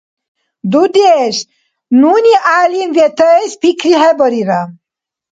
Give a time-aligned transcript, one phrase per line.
[0.71, 1.35] –Дудеш,
[2.01, 4.61] нуни гӀялим ветаэс пикрихӀебарира...